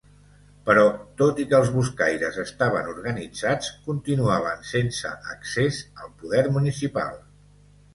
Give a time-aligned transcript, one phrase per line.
[0.69, 0.85] Però
[1.21, 7.27] tot i que els buscaires estaven organitzats, continuaven sense accés al poder municipal.